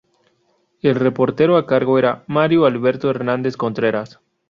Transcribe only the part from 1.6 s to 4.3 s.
cargo era Mario Alberto Hernández Contreras.